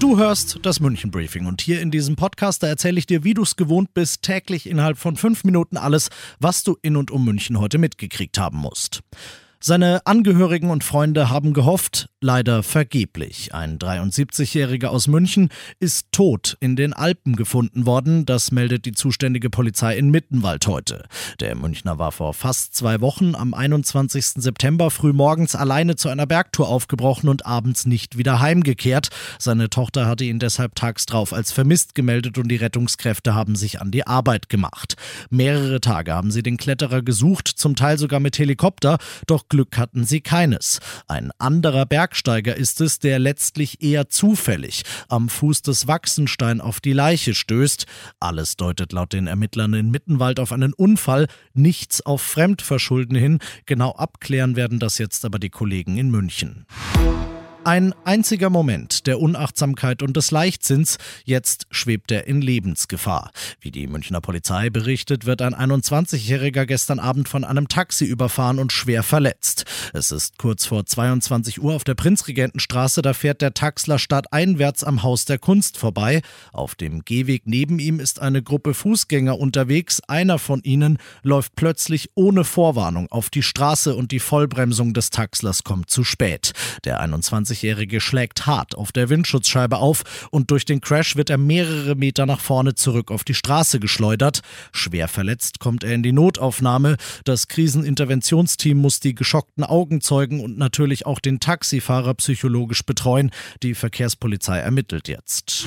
[0.00, 3.34] Du hörst das München Briefing und hier in diesem Podcast, da erzähle ich dir, wie
[3.34, 7.24] du es gewohnt bist, täglich innerhalb von fünf Minuten alles, was du in und um
[7.24, 9.00] München heute mitgekriegt haben musst.
[9.60, 13.54] Seine Angehörigen und Freunde haben gehofft, leider vergeblich.
[13.54, 15.48] Ein 73-Jähriger aus München
[15.80, 21.06] ist tot in den Alpen gefunden worden, das meldet die zuständige Polizei in Mittenwald heute.
[21.40, 24.26] Der Münchner war vor fast zwei Wochen am 21.
[24.36, 29.08] September frühmorgens alleine zu einer Bergtour aufgebrochen und abends nicht wieder heimgekehrt.
[29.40, 33.80] Seine Tochter hatte ihn deshalb tags drauf als vermisst gemeldet und die Rettungskräfte haben sich
[33.80, 34.94] an die Arbeit gemacht.
[35.30, 40.04] Mehrere Tage haben sie den Kletterer gesucht, zum Teil sogar mit Helikopter, doch Glück hatten
[40.04, 40.80] sie keines.
[41.06, 46.92] Ein anderer Bergsteiger ist es, der letztlich eher zufällig am Fuß des Wachsenstein auf die
[46.92, 47.86] Leiche stößt.
[48.20, 53.38] Alles deutet laut den Ermittlern in Mittenwald auf einen Unfall, nichts auf Fremdverschulden hin.
[53.66, 56.66] Genau abklären werden das jetzt aber die Kollegen in München.
[57.68, 63.30] Ein einziger Moment der Unachtsamkeit und des Leichtsinns, jetzt schwebt er in Lebensgefahr.
[63.60, 68.72] Wie die Münchner Polizei berichtet, wird ein 21-Jähriger gestern Abend von einem Taxi überfahren und
[68.72, 69.66] schwer verletzt.
[69.92, 75.02] Es ist kurz vor 22 Uhr auf der Prinzregentenstraße, da fährt der Taxler stadteinwärts am
[75.02, 76.22] Haus der Kunst vorbei.
[76.54, 80.00] Auf dem Gehweg neben ihm ist eine Gruppe Fußgänger unterwegs.
[80.08, 85.64] Einer von ihnen läuft plötzlich ohne Vorwarnung auf die Straße und die Vollbremsung des Taxlers
[85.64, 86.52] kommt zu spät.
[86.86, 91.38] Der 21 20-Jährige schlägt hart auf der Windschutzscheibe auf und durch den Crash wird er
[91.38, 94.40] mehrere Meter nach vorne zurück auf die Straße geschleudert.
[94.72, 96.96] Schwer verletzt kommt er in die Notaufnahme.
[97.24, 103.30] Das Kriseninterventionsteam muss die geschockten Augenzeugen und natürlich auch den Taxifahrer psychologisch betreuen.
[103.62, 105.66] Die Verkehrspolizei ermittelt jetzt.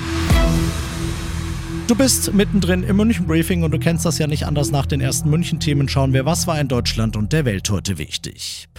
[1.87, 4.71] Du bist mittendrin im München Briefing und du kennst das ja nicht anders.
[4.71, 8.69] Nach den ersten München-Themen schauen wir, was war in Deutschland und der Welt heute wichtig.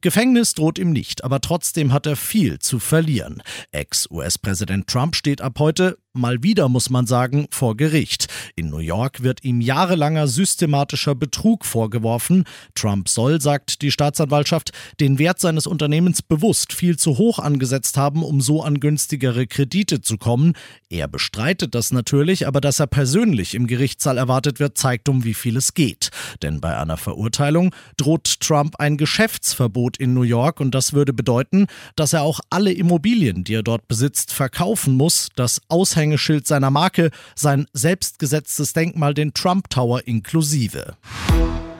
[0.00, 3.42] Gefängnis droht ihm nicht, aber trotzdem hat er viel zu verlieren.
[3.72, 8.26] Ex-US-Präsident Trump steht ab heute mal wieder, muss man sagen, vor Gericht.
[8.54, 12.44] In New York wird ihm jahrelanger systematischer Betrug vorgeworfen.
[12.74, 18.22] Trump soll, sagt die Staatsanwaltschaft, den Wert seines Unternehmens bewusst viel zu hoch angesetzt haben,
[18.22, 20.54] um so an günstigere Kredite zu kommen.
[20.88, 25.34] Er bestreitet das natürlich, aber dass er persönlich im Gerichtssaal erwartet wird, zeigt um wie
[25.34, 26.10] viel es geht.
[26.42, 31.66] Denn bei einer Verurteilung droht Trump ein Geschäftsverbot in New York und das würde bedeuten,
[31.96, 35.28] dass er auch alle Immobilien, die er dort besitzt, verkaufen muss.
[35.36, 40.96] Das Aushängen Aushängeschild seiner Marke, sein selbstgesetztes Denkmal, den Trump Tower inklusive.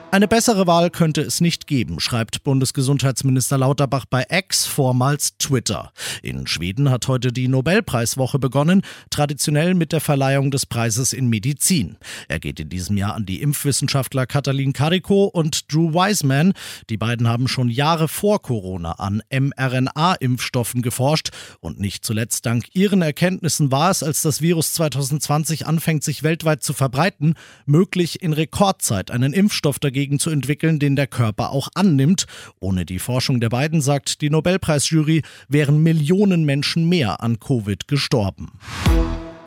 [0.09, 5.91] Eine bessere Wahl könnte es nicht geben, schreibt Bundesgesundheitsminister Lauterbach bei X, vormals Twitter.
[6.23, 11.97] In Schweden hat heute die Nobelpreiswoche begonnen, traditionell mit der Verleihung des Preises in Medizin.
[12.29, 16.53] Er geht in diesem Jahr an die Impfwissenschaftler Katalin Kariko und Drew Wiseman.
[16.89, 23.01] Die beiden haben schon Jahre vor Corona an mRNA-Impfstoffen geforscht und nicht zuletzt dank ihren
[23.01, 27.35] Erkenntnissen war es, als das Virus 2020 anfängt, sich weltweit zu verbreiten,
[27.65, 32.27] möglich in Rekordzeit einen Impfstoff dagegen dagegen zu entwickeln, den der Körper auch annimmt.
[32.59, 38.51] Ohne die Forschung der beiden, sagt die Nobelpreisjury, wären Millionen Menschen mehr an Covid gestorben.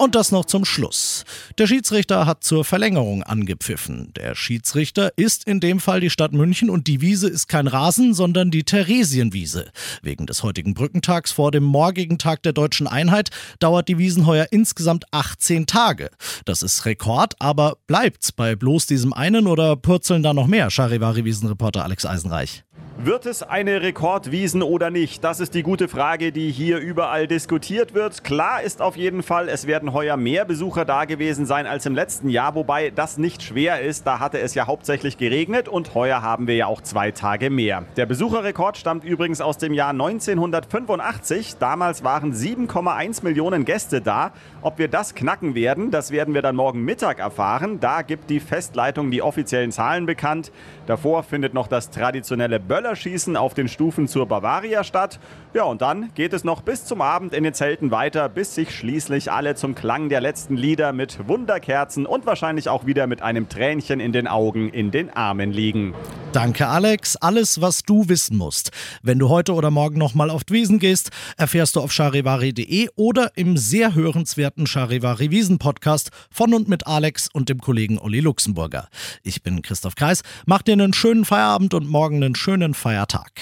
[0.01, 1.27] Und das noch zum Schluss.
[1.59, 4.15] Der Schiedsrichter hat zur Verlängerung angepfiffen.
[4.15, 8.15] Der Schiedsrichter ist in dem Fall die Stadt München und die Wiese ist kein Rasen,
[8.15, 9.71] sondern die Theresienwiese.
[10.01, 13.29] Wegen des heutigen Brückentags vor dem morgigen Tag der deutschen Einheit
[13.59, 16.09] dauert die Wiesenheuer insgesamt 18 Tage.
[16.47, 20.71] Das ist Rekord, aber bleibt's bei bloß diesem einen oder purzeln da noch mehr?
[20.71, 22.65] Charivari-Wiesenreporter Alex Eisenreich.
[23.03, 25.25] Wird es eine Rekordwiesen oder nicht?
[25.25, 28.25] Das ist die gute Frage, die hier überall diskutiert wird.
[28.25, 31.95] Klar ist auf jeden Fall, es werden heuer mehr Besucher da gewesen sein als im
[31.95, 34.07] letzten Jahr, wobei das nicht schwer ist.
[34.07, 37.85] Da hatte es ja hauptsächlich geregnet und heuer haben wir ja auch zwei Tage mehr.
[37.97, 41.57] Der Besucherrekord stammt übrigens aus dem Jahr 1985.
[41.57, 44.33] Damals waren 7,1 Millionen Gäste da.
[44.61, 47.81] Ob wir das knacken werden, das werden wir dann morgen Mittag erfahren.
[47.81, 50.53] Da gibt die Festleitung die offiziellen Zahlen bekannt.
[50.87, 55.21] Davor findet noch das traditionelle Böller Böllerschießen auf den Stufen zur Bavaria statt.
[55.55, 58.75] Ja, und dann geht es noch bis zum Abend in den Zelten weiter, bis sich
[58.75, 63.49] schließlich alle zum Klang der letzten Lieder mit Wunderkerzen und wahrscheinlich auch wieder mit einem
[63.49, 65.95] Tränchen in den Augen in den Armen liegen.
[66.33, 67.17] Danke, Alex.
[67.17, 68.71] Alles, was du wissen musst.
[69.03, 73.57] Wenn du heute oder morgen nochmal auf Wiesen gehst, erfährst du auf charivari.de oder im
[73.57, 78.89] sehr hörenswerten Charivari Wiesen Podcast von und mit Alex und dem Kollegen Olli Luxemburger.
[79.25, 80.23] Ich bin Christoph Kreis.
[80.47, 83.33] Mach dir einen schönen Feierabend und morgen einen schönen Feiertag.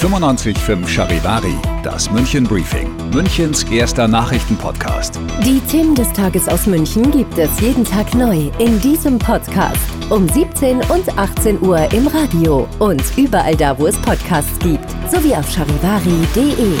[0.00, 5.20] 95.5 Charivari, das München Briefing, Münchens erster Nachrichtenpodcast.
[5.44, 9.76] Die Themen des Tages aus München gibt es jeden Tag neu in diesem Podcast.
[10.08, 14.88] Um 17 und 18 Uhr im Radio und überall da, wo es Podcasts gibt.
[15.10, 16.78] Sowie auf charivari.de.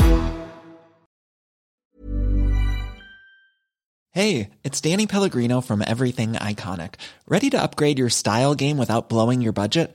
[4.12, 6.94] Hey, it's Danny Pellegrino from Everything Iconic.
[7.28, 9.94] Ready to upgrade your style game without blowing your budget?